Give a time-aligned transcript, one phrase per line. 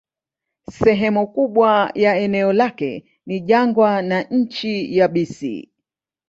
[0.71, 5.69] Sehemu kubwa ya eneo lake ni jangwa na nchi yabisi.